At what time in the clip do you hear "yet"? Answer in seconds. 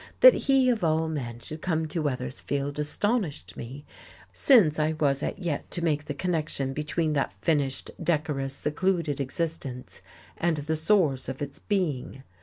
5.37-5.69